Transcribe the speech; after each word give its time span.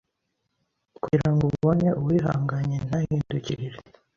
kugira 0.97 1.27
ngo 1.33 1.43
ubone 1.51 1.87
uwihanganye 2.01 2.77
ntahindukirire 2.87 3.79